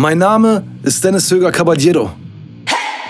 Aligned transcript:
Mein 0.00 0.18
Name 0.18 0.62
ist 0.84 1.02
Dennis 1.02 1.28
Höger 1.28 1.50
Caballero. 1.50 2.12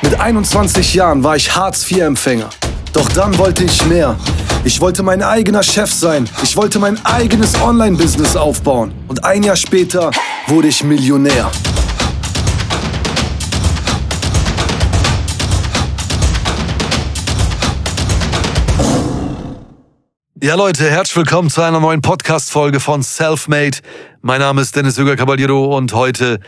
Mit 0.01 0.19
21 0.19 0.95
Jahren 0.95 1.23
war 1.23 1.37
ich 1.37 1.55
Hartz-IV-Empfänger. 1.55 2.49
Doch 2.95 3.07
dann 3.11 3.37
wollte 3.37 3.65
ich 3.65 3.85
mehr. 3.85 4.17
Ich 4.65 4.81
wollte 4.81 5.03
mein 5.03 5.23
eigener 5.23 5.63
Chef 5.63 5.93
sein. 5.93 6.27
Ich 6.43 6.57
wollte 6.57 6.79
mein 6.79 6.99
eigenes 7.05 7.61
Online-Business 7.61 8.37
aufbauen. 8.37 8.93
Und 9.07 9.23
ein 9.23 9.43
Jahr 9.43 9.57
später 9.57 10.11
wurde 10.47 10.69
ich 10.69 10.83
Millionär. 10.83 11.51
Ja, 20.41 20.55
Leute, 20.55 20.91
herzlich 20.91 21.17
willkommen 21.19 21.51
zu 21.51 21.61
einer 21.61 21.81
neuen 21.81 22.01
Podcast-Folge 22.01 22.81
von 22.81 23.03
Selfmade. 23.03 23.77
Mein 24.23 24.41
Name 24.41 24.63
ist 24.63 24.75
Dennis 24.75 24.97
Höger 24.97 25.17
Caballero 25.17 25.77
und 25.77 25.93
heute 25.93 26.41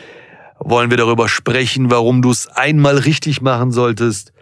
wollen 0.60 0.90
wir 0.90 0.96
darüber 0.96 1.28
sprechen, 1.28 1.90
warum 1.90 2.22
du 2.22 2.30
es 2.30 2.46
einmal 2.46 2.98
richtig 2.98 3.40
machen 3.40 3.72
solltest, 3.72 4.32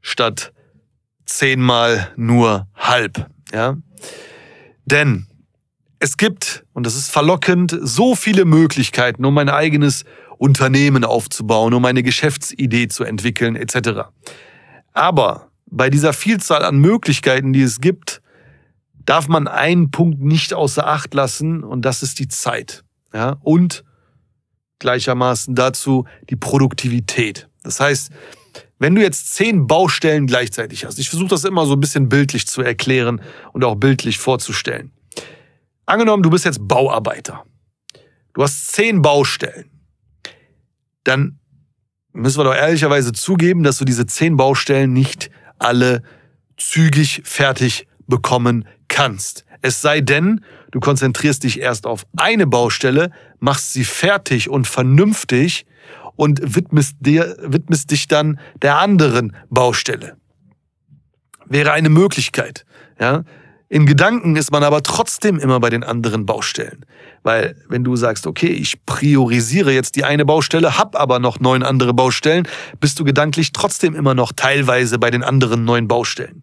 statt 0.00 0.52
zehnmal 1.24 2.10
nur 2.16 2.68
halb. 2.74 3.26
Ja? 3.52 3.76
Denn 4.84 5.26
es 5.98 6.16
gibt, 6.16 6.64
und 6.72 6.84
das 6.84 6.96
ist 6.96 7.10
verlockend, 7.10 7.76
so 7.80 8.14
viele 8.14 8.44
Möglichkeiten, 8.44 9.24
um 9.24 9.34
mein 9.34 9.48
eigenes 9.48 10.04
Unternehmen 10.36 11.04
aufzubauen, 11.04 11.72
um 11.74 11.84
eine 11.84 12.02
Geschäftsidee 12.02 12.88
zu 12.88 13.04
entwickeln, 13.04 13.54
etc. 13.54 14.10
Aber 14.92 15.52
bei 15.66 15.88
dieser 15.88 16.12
Vielzahl 16.12 16.64
an 16.64 16.78
Möglichkeiten, 16.78 17.52
die 17.52 17.62
es 17.62 17.80
gibt, 17.80 18.20
darf 19.06 19.28
man 19.28 19.48
einen 19.48 19.90
Punkt 19.90 20.20
nicht 20.20 20.52
außer 20.54 20.86
Acht 20.86 21.14
lassen 21.14 21.62
und 21.64 21.82
das 21.82 22.02
ist 22.02 22.18
die 22.18 22.28
Zeit. 22.28 22.84
Ja, 23.14 23.36
und 23.40 23.84
gleichermaßen 24.82 25.54
dazu 25.54 26.04
die 26.28 26.36
Produktivität. 26.36 27.48
Das 27.62 27.80
heißt, 27.80 28.10
wenn 28.78 28.94
du 28.94 29.00
jetzt 29.00 29.32
zehn 29.34 29.66
Baustellen 29.66 30.26
gleichzeitig 30.26 30.84
hast, 30.84 30.98
ich 30.98 31.08
versuche 31.08 31.30
das 31.30 31.44
immer 31.44 31.66
so 31.66 31.74
ein 31.74 31.80
bisschen 31.80 32.08
bildlich 32.08 32.46
zu 32.46 32.62
erklären 32.62 33.22
und 33.52 33.64
auch 33.64 33.76
bildlich 33.76 34.18
vorzustellen. 34.18 34.92
Angenommen, 35.86 36.22
du 36.22 36.30
bist 36.30 36.44
jetzt 36.44 36.66
Bauarbeiter. 36.66 37.44
Du 38.34 38.42
hast 38.42 38.72
zehn 38.72 39.00
Baustellen. 39.00 39.70
Dann 41.04 41.38
müssen 42.12 42.40
wir 42.40 42.44
doch 42.44 42.54
ehrlicherweise 42.54 43.12
zugeben, 43.12 43.62
dass 43.62 43.78
du 43.78 43.84
diese 43.84 44.06
zehn 44.06 44.36
Baustellen 44.36 44.92
nicht 44.92 45.30
alle 45.58 46.02
zügig 46.56 47.22
fertig 47.24 47.86
bekommen 48.06 48.66
kannst. 48.88 49.44
Es 49.62 49.80
sei 49.80 50.00
denn, 50.00 50.44
du 50.72 50.80
konzentrierst 50.80 51.44
dich 51.44 51.60
erst 51.60 51.86
auf 51.86 52.04
eine 52.16 52.46
Baustelle, 52.46 53.10
machst 53.38 53.72
sie 53.72 53.84
fertig 53.84 54.50
und 54.50 54.66
vernünftig 54.66 55.66
und 56.16 56.54
widmest, 56.54 56.96
dir, 57.00 57.36
widmest 57.40 57.90
dich 57.90 58.08
dann 58.08 58.38
der 58.60 58.78
anderen 58.78 59.34
Baustelle. 59.48 60.16
Wäre 61.46 61.72
eine 61.72 61.88
Möglichkeit. 61.88 62.64
Ja? 63.00 63.24
In 63.68 63.86
Gedanken 63.86 64.36
ist 64.36 64.52
man 64.52 64.64
aber 64.64 64.82
trotzdem 64.82 65.38
immer 65.38 65.58
bei 65.58 65.70
den 65.70 65.82
anderen 65.82 66.26
Baustellen. 66.26 66.84
Weil 67.22 67.56
wenn 67.68 67.84
du 67.84 67.96
sagst, 67.96 68.26
okay, 68.26 68.48
ich 68.48 68.84
priorisiere 68.84 69.72
jetzt 69.72 69.96
die 69.96 70.04
eine 70.04 70.26
Baustelle, 70.26 70.76
hab 70.76 70.94
aber 70.94 71.20
noch 71.20 71.40
neun 71.40 71.62
andere 71.62 71.94
Baustellen, 71.94 72.46
bist 72.80 72.98
du 72.98 73.04
gedanklich 73.04 73.52
trotzdem 73.52 73.94
immer 73.94 74.14
noch 74.14 74.32
teilweise 74.34 74.98
bei 74.98 75.10
den 75.10 75.22
anderen 75.22 75.64
neun 75.64 75.88
Baustellen. 75.88 76.42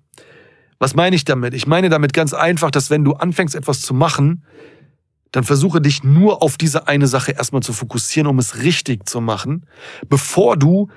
Was 0.79 0.95
meine 0.95 1.15
ich 1.15 1.25
damit? 1.25 1.53
Ich 1.53 1.67
meine 1.67 1.89
damit 1.89 2.13
ganz 2.13 2.33
einfach, 2.33 2.71
dass 2.71 2.89
wenn 2.89 3.03
du 3.03 3.13
anfängst 3.13 3.53
etwas 3.53 3.81
zu 3.81 3.93
machen, 3.93 4.43
dann 5.31 5.43
versuche 5.43 5.81
dich 5.81 6.03
nur 6.03 6.41
auf 6.41 6.57
diese 6.57 6.87
eine 6.87 7.07
Sache 7.07 7.33
erstmal 7.33 7.61
zu 7.61 7.73
fokussieren, 7.73 8.27
um 8.27 8.39
es 8.39 8.63
richtig 8.63 9.07
zu 9.07 9.21
machen, 9.21 9.65
bevor 10.07 10.57
du 10.57 10.89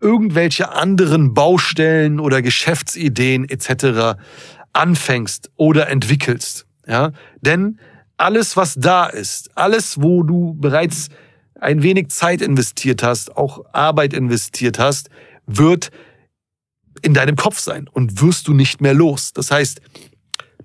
irgendwelche 0.00 0.70
anderen 0.70 1.34
Baustellen 1.34 2.20
oder 2.20 2.40
Geschäftsideen 2.40 3.48
etc. 3.48 4.18
anfängst 4.72 5.50
oder 5.56 5.88
entwickelst. 5.88 6.66
Ja? 6.86 7.12
Denn 7.42 7.78
alles, 8.16 8.56
was 8.56 8.76
da 8.76 9.06
ist, 9.06 9.50
alles, 9.56 10.00
wo 10.00 10.22
du 10.22 10.54
bereits 10.54 11.08
ein 11.60 11.82
wenig 11.82 12.08
Zeit 12.08 12.40
investiert 12.40 13.02
hast, 13.02 13.36
auch 13.36 13.64
Arbeit 13.72 14.14
investiert 14.14 14.78
hast, 14.78 15.10
wird 15.46 15.90
in 17.02 17.14
deinem 17.14 17.36
Kopf 17.36 17.58
sein 17.58 17.88
und 17.90 18.20
wirst 18.20 18.48
du 18.48 18.54
nicht 18.54 18.80
mehr 18.80 18.94
los. 18.94 19.32
Das 19.32 19.50
heißt, 19.50 19.80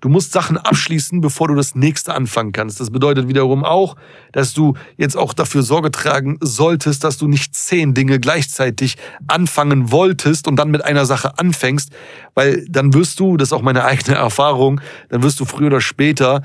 du 0.02 0.10
musst 0.10 0.34
Sachen 0.34 0.58
abschließen, 0.58 1.22
bevor 1.22 1.48
du 1.48 1.56
das 1.56 1.76
nächste 1.76 2.14
anfangen 2.14 2.52
kannst. 2.52 2.80
Das 2.80 2.92
bedeutet 2.92 3.28
wiederum 3.28 3.64
auch, 3.64 3.96
dass 4.32 4.54
du 4.54 4.76
jetzt 4.98 5.18
auch 5.18 5.34
dafür 5.34 5.64
Sorge 5.64 5.92
tragen 5.92 6.38
solltest, 6.42 7.04
dass 7.04 7.18
du 7.18 7.28
nicht 7.28 7.56
zehn 7.56 7.94
Dinge 7.94 8.20
gleichzeitig 8.20 8.98
anfangen 9.28 9.92
wolltest 9.92 10.48
und 10.48 10.58
dann 10.58 10.70
mit 10.70 10.84
einer 10.84 11.06
Sache 11.06 11.40
anfängst, 11.40 11.92
weil 12.34 12.66
dann 12.70 12.94
wirst 12.94 13.20
du, 13.20 13.38
das 13.38 13.50
ist 13.50 13.54
auch 13.54 13.62
meine 13.62 13.86
eigene 13.86 14.16
Erfahrung, 14.18 14.82
dann 15.10 15.24
wirst 15.24 15.40
du 15.40 15.46
früher 15.46 15.68
oder 15.68 15.82
später 15.82 16.42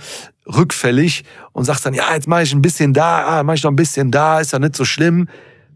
rückfällig 0.46 1.24
und 1.52 1.64
sagst 1.64 1.86
dann, 1.86 1.94
ja, 1.94 2.14
jetzt 2.14 2.28
mache 2.28 2.42
ich 2.42 2.52
ein 2.52 2.62
bisschen 2.62 2.92
da, 2.92 3.26
ah, 3.26 3.42
mache 3.42 3.56
ich 3.56 3.62
noch 3.62 3.72
ein 3.72 3.76
bisschen 3.76 4.10
da, 4.10 4.40
ist 4.40 4.52
ja 4.52 4.58
nicht 4.58 4.76
so 4.76 4.84
schlimm. 4.84 5.28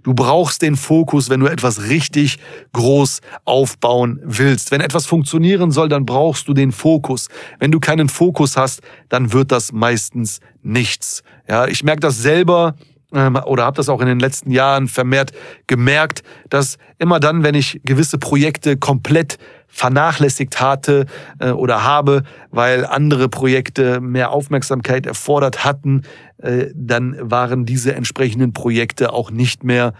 Du 0.04 0.14
brauchst 0.14 0.62
den 0.62 0.76
Fokus, 0.76 1.30
wenn 1.30 1.40
du 1.40 1.46
etwas 1.46 1.88
richtig 1.88 2.38
groß 2.72 3.20
aufbauen 3.44 4.20
willst. 4.22 4.70
Wenn 4.70 4.82
etwas 4.82 5.06
funktionieren 5.06 5.70
soll, 5.70 5.88
dann 5.88 6.04
brauchst 6.04 6.46
du 6.46 6.54
den 6.54 6.72
Fokus. 6.72 7.28
Wenn 7.58 7.72
du 7.72 7.80
keinen 7.80 8.08
Fokus 8.08 8.56
hast, 8.56 8.82
dann 9.08 9.32
wird 9.32 9.50
das 9.50 9.72
meistens 9.72 10.40
nichts. 10.62 11.22
Ja, 11.48 11.66
ich 11.66 11.82
merke 11.82 12.00
das 12.00 12.18
selber 12.18 12.74
oder 13.14 13.64
habe 13.64 13.76
das 13.76 13.88
auch 13.88 14.00
in 14.00 14.06
den 14.06 14.20
letzten 14.20 14.50
Jahren 14.50 14.88
vermehrt 14.88 15.32
gemerkt, 15.66 16.22
dass 16.50 16.78
immer 16.98 17.20
dann, 17.20 17.42
wenn 17.42 17.54
ich 17.54 17.80
gewisse 17.84 18.18
Projekte 18.18 18.76
komplett 18.76 19.38
vernachlässigt 19.68 20.60
hatte 20.60 21.06
äh, 21.40 21.50
oder 21.50 21.82
habe, 21.84 22.22
weil 22.50 22.86
andere 22.86 23.28
Projekte 23.28 24.00
mehr 24.00 24.30
Aufmerksamkeit 24.30 25.06
erfordert 25.06 25.64
hatten, 25.64 26.02
äh, 26.38 26.66
dann 26.74 27.16
waren 27.20 27.66
diese 27.66 27.94
entsprechenden 27.94 28.52
Projekte 28.52 29.12
auch 29.12 29.30
nicht 29.30 29.64
mehr 29.64 29.92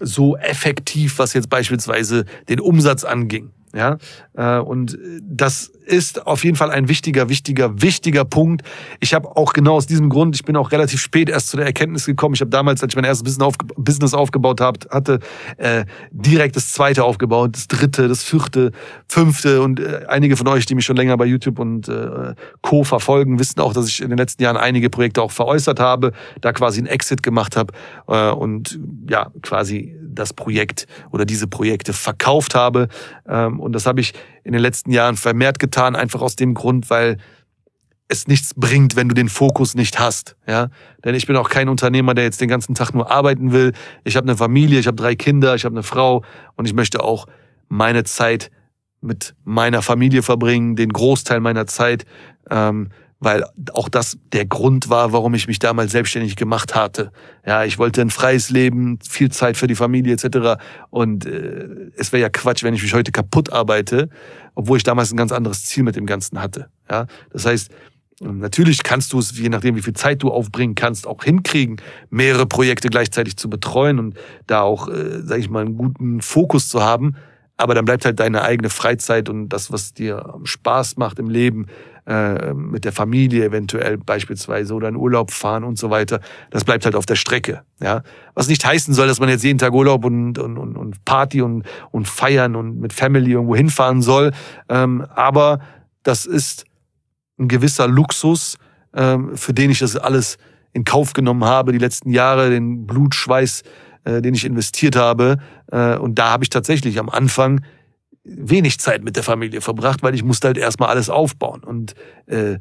so 0.00 0.36
effektiv, 0.36 1.18
was 1.18 1.34
jetzt 1.34 1.50
beispielsweise 1.50 2.24
den 2.48 2.60
Umsatz 2.60 3.02
anging. 3.02 3.50
Ja, 3.74 3.98
äh, 4.34 4.58
und 4.58 4.98
das 5.20 5.70
ist 5.88 6.26
auf 6.26 6.44
jeden 6.44 6.56
Fall 6.56 6.70
ein 6.70 6.88
wichtiger, 6.88 7.28
wichtiger, 7.28 7.82
wichtiger 7.82 8.24
Punkt. 8.24 8.62
Ich 9.00 9.14
habe 9.14 9.36
auch 9.36 9.52
genau 9.52 9.74
aus 9.74 9.86
diesem 9.86 10.08
Grund, 10.08 10.34
ich 10.36 10.44
bin 10.44 10.56
auch 10.56 10.72
relativ 10.72 11.00
spät 11.00 11.28
erst 11.28 11.48
zu 11.48 11.56
der 11.56 11.66
Erkenntnis 11.66 12.06
gekommen. 12.06 12.34
Ich 12.34 12.40
habe 12.40 12.50
damals, 12.50 12.82
als 12.82 12.92
ich 12.92 12.96
mein 12.96 13.04
erstes 13.04 13.24
Business, 13.24 13.46
aufge 13.46 13.66
Business 13.76 14.14
aufgebaut 14.14 14.60
hab, 14.60 14.88
hatte, 14.90 15.20
äh, 15.58 15.84
direkt 16.10 16.56
das 16.56 16.70
zweite 16.70 17.04
aufgebaut, 17.04 17.50
das 17.54 17.68
dritte, 17.68 18.08
das 18.08 18.22
vierte, 18.22 18.72
fünfte 19.06 19.60
und 19.62 19.80
äh, 19.80 20.04
einige 20.08 20.36
von 20.36 20.46
euch, 20.48 20.66
die 20.66 20.74
mich 20.74 20.84
schon 20.84 20.96
länger 20.96 21.16
bei 21.16 21.26
YouTube 21.26 21.58
und 21.58 21.88
äh, 21.88 22.34
Co. 22.62 22.84
verfolgen, 22.84 23.38
wissen 23.38 23.60
auch, 23.60 23.72
dass 23.72 23.88
ich 23.88 24.00
in 24.00 24.08
den 24.08 24.18
letzten 24.18 24.42
Jahren 24.42 24.56
einige 24.56 24.88
Projekte 24.88 25.22
auch 25.22 25.32
veräußert 25.32 25.80
habe, 25.80 26.12
da 26.40 26.52
quasi 26.52 26.78
einen 26.78 26.86
Exit 26.86 27.22
gemacht 27.22 27.56
habe 27.56 27.72
äh, 28.08 28.30
und 28.30 28.78
ja, 29.08 29.30
quasi 29.42 29.97
das 30.18 30.32
Projekt 30.32 30.86
oder 31.10 31.24
diese 31.24 31.46
Projekte 31.46 31.92
verkauft 31.92 32.54
habe. 32.54 32.88
Ähm, 33.26 33.60
und 33.60 33.72
das 33.72 33.86
habe 33.86 34.00
ich 34.00 34.14
in 34.44 34.52
den 34.52 34.62
letzten 34.62 34.90
Jahren 34.90 35.16
vermehrt 35.16 35.58
getan, 35.58 35.96
einfach 35.96 36.20
aus 36.20 36.36
dem 36.36 36.54
Grund, 36.54 36.90
weil 36.90 37.18
es 38.08 38.26
nichts 38.26 38.54
bringt, 38.54 38.96
wenn 38.96 39.08
du 39.08 39.14
den 39.14 39.28
Fokus 39.28 39.74
nicht 39.74 39.98
hast. 39.98 40.36
Ja, 40.46 40.68
denn 41.04 41.14
ich 41.14 41.26
bin 41.26 41.36
auch 41.36 41.50
kein 41.50 41.68
Unternehmer, 41.68 42.14
der 42.14 42.24
jetzt 42.24 42.40
den 42.40 42.48
ganzen 42.48 42.74
Tag 42.74 42.94
nur 42.94 43.10
arbeiten 43.10 43.52
will. 43.52 43.72
Ich 44.04 44.16
habe 44.16 44.26
eine 44.26 44.36
Familie, 44.36 44.80
ich 44.80 44.86
habe 44.86 44.96
drei 44.96 45.14
Kinder, 45.14 45.54
ich 45.54 45.64
habe 45.64 45.74
eine 45.74 45.82
Frau 45.82 46.24
und 46.56 46.66
ich 46.66 46.72
möchte 46.72 47.04
auch 47.04 47.26
meine 47.68 48.04
Zeit 48.04 48.50
mit 49.00 49.34
meiner 49.44 49.82
Familie 49.82 50.22
verbringen, 50.22 50.74
den 50.74 50.88
Großteil 50.88 51.40
meiner 51.40 51.66
Zeit. 51.66 52.04
Ähm, 52.50 52.88
weil 53.20 53.44
auch 53.72 53.88
das 53.88 54.18
der 54.32 54.46
Grund 54.46 54.90
war, 54.90 55.12
warum 55.12 55.34
ich 55.34 55.48
mich 55.48 55.58
damals 55.58 55.92
selbstständig 55.92 56.36
gemacht 56.36 56.74
hatte. 56.74 57.10
Ja, 57.44 57.64
ich 57.64 57.78
wollte 57.78 58.00
ein 58.00 58.10
freies 58.10 58.50
Leben, 58.50 58.98
viel 59.00 59.30
Zeit 59.30 59.56
für 59.56 59.66
die 59.66 59.74
Familie 59.74 60.14
etc. 60.14 60.62
Und 60.90 61.26
äh, 61.26 61.90
es 61.96 62.12
wäre 62.12 62.22
ja 62.22 62.28
Quatsch, 62.28 62.62
wenn 62.62 62.74
ich 62.74 62.82
mich 62.82 62.94
heute 62.94 63.10
kaputt 63.10 63.52
arbeite, 63.52 64.08
obwohl 64.54 64.76
ich 64.76 64.84
damals 64.84 65.12
ein 65.12 65.16
ganz 65.16 65.32
anderes 65.32 65.64
Ziel 65.64 65.82
mit 65.82 65.96
dem 65.96 66.06
Ganzen 66.06 66.40
hatte. 66.40 66.68
Ja, 66.90 67.06
das 67.30 67.44
heißt, 67.44 67.70
Natürlich 68.20 68.82
kannst 68.82 69.12
du 69.12 69.20
es, 69.20 69.38
je 69.38 69.48
nachdem, 69.48 69.76
wie 69.76 69.82
viel 69.82 69.92
Zeit 69.92 70.24
du 70.24 70.32
aufbringen 70.32 70.74
kannst, 70.74 71.06
auch 71.06 71.22
hinkriegen, 71.22 71.80
mehrere 72.10 72.46
Projekte 72.46 72.88
gleichzeitig 72.88 73.36
zu 73.36 73.48
betreuen 73.48 74.00
und 74.00 74.18
da 74.48 74.62
auch, 74.62 74.88
äh, 74.88 75.22
sage 75.22 75.40
ich 75.40 75.48
mal, 75.48 75.64
einen 75.64 75.76
guten 75.76 76.20
Fokus 76.20 76.68
zu 76.68 76.82
haben. 76.82 77.14
Aber 77.56 77.74
dann 77.74 77.84
bleibt 77.84 78.04
halt 78.04 78.18
deine 78.18 78.42
eigene 78.42 78.70
Freizeit 78.70 79.28
und 79.28 79.48
das, 79.50 79.70
was 79.70 79.92
dir 79.92 80.34
Spaß 80.42 80.96
macht 80.96 81.20
im 81.20 81.28
Leben, 81.28 81.66
äh, 82.08 82.54
mit 82.54 82.86
der 82.86 82.92
Familie 82.92 83.44
eventuell 83.44 83.98
beispielsweise 83.98 84.72
oder 84.72 84.88
in 84.88 84.96
Urlaub 84.96 85.30
fahren 85.30 85.62
und 85.62 85.78
so 85.78 85.90
weiter. 85.90 86.20
Das 86.50 86.64
bleibt 86.64 86.86
halt 86.86 86.94
auf 86.94 87.04
der 87.04 87.16
Strecke. 87.16 87.62
Ja? 87.82 88.02
Was 88.32 88.48
nicht 88.48 88.64
heißen 88.64 88.94
soll, 88.94 89.06
dass 89.08 89.20
man 89.20 89.28
jetzt 89.28 89.44
jeden 89.44 89.58
Tag 89.58 89.74
Urlaub 89.74 90.06
und, 90.06 90.38
und, 90.38 90.56
und, 90.56 90.76
und 90.76 91.04
Party 91.04 91.42
und, 91.42 91.64
und 91.90 92.08
feiern 92.08 92.56
und 92.56 92.80
mit 92.80 92.94
Family 92.94 93.32
irgendwo 93.32 93.54
hinfahren 93.54 94.00
soll. 94.00 94.32
Ähm, 94.70 95.06
aber 95.14 95.60
das 96.02 96.24
ist 96.24 96.64
ein 97.38 97.46
gewisser 97.46 97.86
Luxus, 97.86 98.56
ähm, 98.94 99.36
für 99.36 99.52
den 99.52 99.70
ich 99.70 99.80
das 99.80 99.94
alles 99.94 100.38
in 100.72 100.84
Kauf 100.84 101.12
genommen 101.12 101.44
habe, 101.44 101.72
die 101.72 101.78
letzten 101.78 102.10
Jahre, 102.10 102.48
den 102.48 102.86
Blutschweiß, 102.86 103.64
äh, 104.04 104.22
den 104.22 104.32
ich 104.32 104.46
investiert 104.46 104.96
habe. 104.96 105.36
Äh, 105.70 105.96
und 105.96 106.18
da 106.18 106.30
habe 106.30 106.42
ich 106.42 106.48
tatsächlich 106.48 106.98
am 106.98 107.10
Anfang 107.10 107.60
wenig 108.28 108.78
Zeit 108.78 109.02
mit 109.02 109.16
der 109.16 109.22
Familie 109.22 109.60
verbracht, 109.60 110.02
weil 110.02 110.14
ich 110.14 110.22
musste 110.22 110.48
halt 110.48 110.58
erstmal 110.58 110.90
alles 110.90 111.10
aufbauen. 111.10 111.62
Und 111.64 111.94
äh, 112.26 112.58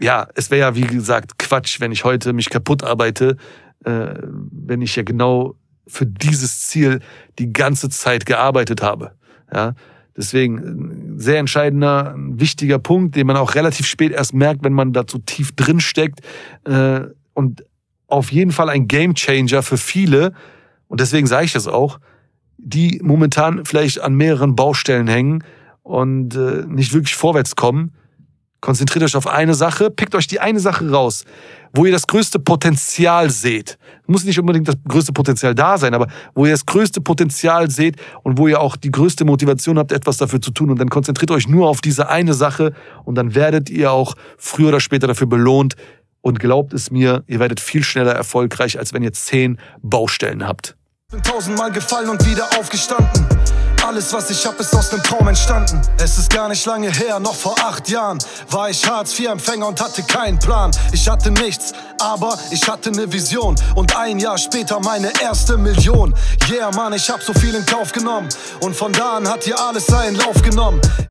ja, 0.00 0.28
es 0.34 0.50
wäre 0.50 0.60
ja 0.60 0.74
wie 0.74 0.86
gesagt 0.86 1.38
Quatsch, 1.38 1.80
wenn 1.80 1.92
ich 1.92 2.04
heute 2.04 2.32
mich 2.32 2.50
kaputt 2.50 2.82
arbeite, 2.82 3.36
äh, 3.84 4.14
wenn 4.22 4.82
ich 4.82 4.96
ja 4.96 5.02
genau 5.02 5.54
für 5.86 6.06
dieses 6.06 6.68
Ziel 6.68 7.00
die 7.38 7.52
ganze 7.52 7.88
Zeit 7.88 8.26
gearbeitet 8.26 8.82
habe. 8.82 9.12
Ja, 9.52 9.74
deswegen 10.16 11.18
sehr 11.18 11.38
entscheidender, 11.38 12.14
wichtiger 12.16 12.78
Punkt, 12.78 13.16
den 13.16 13.26
man 13.26 13.36
auch 13.36 13.54
relativ 13.54 13.86
spät 13.86 14.12
erst 14.12 14.34
merkt, 14.34 14.64
wenn 14.64 14.72
man 14.72 14.92
da 14.92 15.06
zu 15.06 15.18
tief 15.18 15.52
drin 15.52 15.80
steckt 15.80 16.20
äh, 16.64 17.02
und 17.34 17.64
auf 18.06 18.32
jeden 18.32 18.50
Fall 18.52 18.68
ein 18.68 18.88
Gamechanger 18.88 19.62
für 19.62 19.78
viele. 19.78 20.32
Und 20.88 21.00
deswegen 21.00 21.26
sage 21.26 21.46
ich 21.46 21.52
das 21.52 21.68
auch, 21.68 22.00
die 22.62 23.00
momentan 23.02 23.64
vielleicht 23.64 24.00
an 24.00 24.14
mehreren 24.14 24.54
Baustellen 24.54 25.08
hängen 25.08 25.44
und 25.82 26.34
äh, 26.36 26.64
nicht 26.66 26.92
wirklich 26.92 27.14
vorwärts 27.14 27.56
kommen. 27.56 27.92
Konzentriert 28.60 29.02
euch 29.04 29.16
auf 29.16 29.26
eine 29.26 29.54
Sache, 29.54 29.90
pickt 29.90 30.14
euch 30.14 30.26
die 30.26 30.38
eine 30.38 30.60
Sache 30.60 30.90
raus, 30.90 31.24
wo 31.72 31.86
ihr 31.86 31.92
das 31.92 32.06
größte 32.06 32.38
Potenzial 32.38 33.30
seht. 33.30 33.78
Muss 34.06 34.24
nicht 34.24 34.38
unbedingt 34.38 34.68
das 34.68 34.76
größte 34.86 35.14
Potenzial 35.14 35.54
da 35.54 35.78
sein, 35.78 35.94
aber 35.94 36.08
wo 36.34 36.44
ihr 36.44 36.52
das 36.52 36.66
größte 36.66 37.00
Potenzial 37.00 37.70
seht 37.70 37.96
und 38.22 38.36
wo 38.36 38.48
ihr 38.48 38.60
auch 38.60 38.76
die 38.76 38.90
größte 38.90 39.24
Motivation 39.24 39.78
habt, 39.78 39.92
etwas 39.92 40.18
dafür 40.18 40.42
zu 40.42 40.50
tun. 40.50 40.70
Und 40.70 40.78
dann 40.78 40.90
konzentriert 40.90 41.30
euch 41.30 41.48
nur 41.48 41.68
auf 41.68 41.80
diese 41.80 42.10
eine 42.10 42.34
Sache 42.34 42.74
und 43.04 43.14
dann 43.14 43.34
werdet 43.34 43.70
ihr 43.70 43.92
auch 43.92 44.14
früher 44.36 44.68
oder 44.68 44.80
später 44.80 45.06
dafür 45.06 45.26
belohnt. 45.26 45.74
Und 46.20 46.38
glaubt 46.38 46.74
es 46.74 46.90
mir, 46.90 47.24
ihr 47.28 47.40
werdet 47.40 47.60
viel 47.60 47.82
schneller 47.82 48.12
erfolgreich, 48.12 48.78
als 48.78 48.92
wenn 48.92 49.02
ihr 49.02 49.14
zehn 49.14 49.58
Baustellen 49.80 50.46
habt. 50.46 50.76
Bin 51.10 51.20
tausendmal 51.24 51.72
gefallen 51.72 52.08
und 52.08 52.24
wieder 52.24 52.46
aufgestanden. 52.56 53.26
Alles, 53.84 54.12
was 54.12 54.30
ich 54.30 54.46
hab, 54.46 54.60
ist 54.60 54.72
aus 54.76 54.92
nem 54.92 55.02
Traum 55.02 55.26
entstanden. 55.26 55.82
Es 55.98 56.18
ist 56.18 56.30
gar 56.30 56.48
nicht 56.48 56.64
lange 56.66 56.88
her, 56.88 57.18
noch 57.18 57.34
vor 57.34 57.56
acht 57.64 57.88
Jahren 57.88 58.18
war 58.50 58.70
ich 58.70 58.88
Hartz-IV-Empfänger 58.88 59.66
und 59.66 59.80
hatte 59.80 60.04
keinen 60.04 60.38
Plan. 60.38 60.70
Ich 60.92 61.08
hatte 61.08 61.32
nichts, 61.32 61.72
aber 61.98 62.38
ich 62.52 62.68
hatte 62.68 62.92
ne 62.92 63.12
Vision. 63.12 63.56
Und 63.74 63.96
ein 63.96 64.20
Jahr 64.20 64.38
später 64.38 64.78
meine 64.78 65.10
erste 65.20 65.56
Million. 65.56 66.14
Yeah, 66.48 66.70
Mann, 66.70 66.92
ich 66.92 67.10
hab 67.10 67.20
so 67.22 67.32
viel 67.34 67.56
in 67.56 67.66
Kauf 67.66 67.90
genommen. 67.90 68.28
Und 68.60 68.76
von 68.76 68.92
da 68.92 69.16
an 69.16 69.28
hat 69.28 69.42
hier 69.42 69.58
alles 69.58 69.86
seinen 69.86 70.14
Lauf 70.14 70.40
genommen. 70.42 70.80